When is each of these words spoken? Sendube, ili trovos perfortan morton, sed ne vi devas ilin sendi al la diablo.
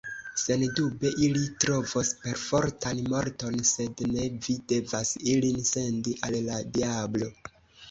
Sendube, 0.43 1.09
ili 1.27 1.43
trovos 1.63 2.09
perfortan 2.23 3.03
morton, 3.13 3.61
sed 3.73 4.03
ne 4.15 4.27
vi 4.47 4.57
devas 4.75 5.15
ilin 5.37 5.63
sendi 5.75 6.19
al 6.31 6.43
la 6.51 6.61
diablo. 6.75 7.33